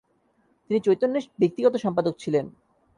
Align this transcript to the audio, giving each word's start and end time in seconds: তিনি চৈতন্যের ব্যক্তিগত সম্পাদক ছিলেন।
তিনি 0.65 0.79
চৈতন্যের 0.79 1.25
ব্যক্তিগত 1.39 1.73
সম্পাদক 1.75 2.13
ছিলেন। 2.19 2.45